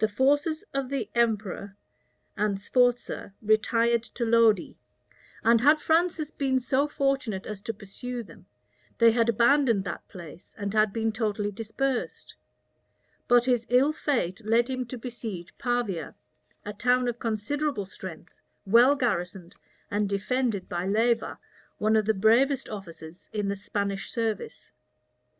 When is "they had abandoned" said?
8.98-9.84